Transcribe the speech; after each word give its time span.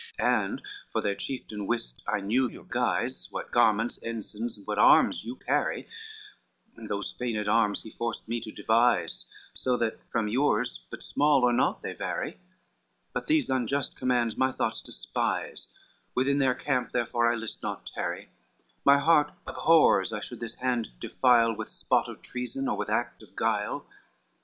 LXXXIX 0.19 0.49
"And 0.49 0.61
for 0.91 0.99
their 1.01 1.13
chieftain 1.13 1.67
wist 1.67 2.01
I 2.07 2.21
knew 2.21 2.49
your 2.49 2.63
guise, 2.65 3.27
What 3.29 3.51
garments, 3.51 3.99
ensigns, 4.01 4.57
and 4.57 4.65
what 4.65 4.79
arms 4.79 5.23
you 5.23 5.35
carry, 5.35 5.87
Those 6.75 7.11
feigned 7.11 7.47
arms 7.47 7.83
he 7.83 7.91
forced 7.91 8.27
me 8.27 8.41
to 8.41 8.51
devise, 8.51 9.25
So 9.53 9.77
that 9.77 9.99
from 10.11 10.27
yours 10.27 10.79
but 10.89 11.03
small 11.03 11.43
or 11.43 11.53
naught 11.53 11.83
they 11.83 11.93
vary; 11.93 12.39
But 13.13 13.27
these 13.27 13.51
unjust 13.51 13.95
commands 13.95 14.35
my 14.35 14.51
thoughts 14.51 14.81
despise, 14.81 15.67
Within 16.15 16.39
their 16.39 16.55
camp 16.55 16.91
therefore 16.93 17.31
I 17.31 17.35
list 17.35 17.61
not 17.61 17.85
tarry, 17.85 18.31
My 18.83 18.97
heart 18.97 19.31
abhors 19.45 20.11
I 20.11 20.19
should 20.19 20.39
this 20.39 20.55
hand 20.55 20.87
defile 20.99 21.53
With 21.55 21.69
spot 21.69 22.09
of 22.09 22.23
treason, 22.23 22.67
or 22.67 22.75
with 22.75 22.89
act 22.89 23.21
of 23.21 23.35
guile. 23.35 23.85